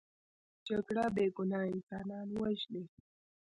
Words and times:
جګړه 0.67 1.05
بې 1.15 1.25
ګناه 1.37 1.65
انسانان 1.73 2.27
وژني 2.39 2.83